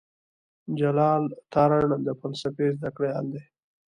جلال 0.79 1.23
تارڼ 1.53 1.87
د 2.05 2.07
فلسفې 2.19 2.67
زده 2.75 2.89
کړيال 2.95 3.25
دی. 3.33 3.41